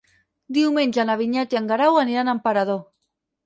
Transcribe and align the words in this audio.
Diumenge 0.57 1.05
na 1.11 1.19
Vinyet 1.21 1.55
i 1.57 1.61
en 1.61 1.69
Guerau 1.75 2.03
aniran 2.07 2.33
a 2.35 2.39
Emperador. 2.41 2.85